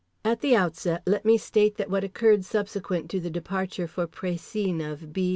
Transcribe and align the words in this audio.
At 0.25 0.39
the 0.41 0.55
outset 0.55 1.03
let 1.05 1.25
me 1.25 1.37
state 1.37 1.75
that 1.77 1.87
what 1.87 2.03
occurred 2.03 2.43
subsequent 2.43 3.07
to 3.11 3.19
the 3.19 3.29
departure 3.29 3.85
for 3.87 4.07
Précigne 4.07 4.81
of 4.81 5.13
B. 5.13 5.29